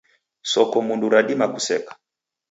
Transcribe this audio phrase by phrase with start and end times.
[0.51, 1.93] Sokomndu radima kuseka.